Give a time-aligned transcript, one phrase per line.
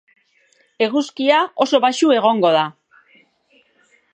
[0.85, 2.67] Eguzkia oso baxu egongo da.